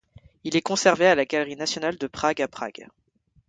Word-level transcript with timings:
Il 0.43 0.55
est 0.55 0.63
conservé 0.63 1.05
à 1.05 1.13
la 1.13 1.25
galerie 1.25 1.55
nationale 1.55 1.95
de 1.99 2.07
Prague 2.07 2.41
à 2.41 2.47
Prague. 2.47 2.87